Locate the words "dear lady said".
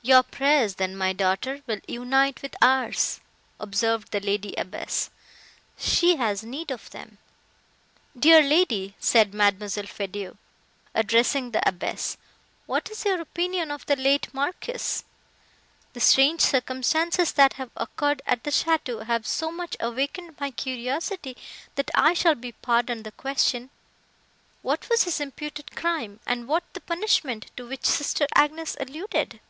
8.18-9.34